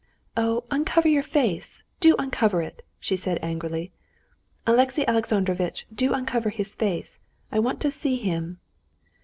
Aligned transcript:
"Oh! 0.35 0.63
uncover 0.71 1.07
your 1.07 1.21
face, 1.21 1.83
do 1.99 2.15
uncover 2.17 2.63
it!" 2.63 2.83
she 2.99 3.15
said 3.15 3.37
angrily. 3.43 3.91
"Alexey 4.65 5.05
Alexandrovitch, 5.07 5.85
do 5.93 6.11
uncover 6.13 6.49
his 6.49 6.73
face! 6.73 7.19
I 7.51 7.59
want 7.59 7.79
to 7.81 7.91
see 7.91 8.15
him." 8.17 8.57